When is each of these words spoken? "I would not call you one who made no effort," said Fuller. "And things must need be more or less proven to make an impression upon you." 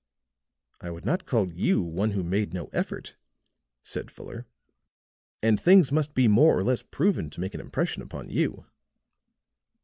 "I 0.81 0.89
would 0.89 1.05
not 1.05 1.27
call 1.27 1.53
you 1.53 1.79
one 1.83 2.09
who 2.13 2.23
made 2.23 2.55
no 2.55 2.69
effort," 2.73 3.17
said 3.83 4.09
Fuller. 4.09 4.47
"And 5.43 5.61
things 5.61 5.91
must 5.91 6.09
need 6.09 6.15
be 6.15 6.27
more 6.27 6.57
or 6.57 6.63
less 6.63 6.81
proven 6.81 7.29
to 7.29 7.39
make 7.39 7.53
an 7.53 7.61
impression 7.61 8.01
upon 8.01 8.31
you." 8.31 8.65